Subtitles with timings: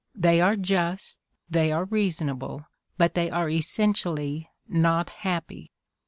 [0.15, 2.65] They are just, they are reasonable,
[2.97, 5.69] but they are essentially not happy."